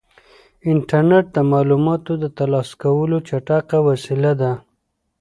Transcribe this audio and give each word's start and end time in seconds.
انټرنيټ 0.71 1.25
د 1.35 1.37
معلوماتو 1.51 2.11
د 2.23 2.25
ترلاسه 2.37 2.73
کولو 2.83 3.17
چټکه 3.27 3.77
وسیله 3.89 4.31
ده. 4.41 4.51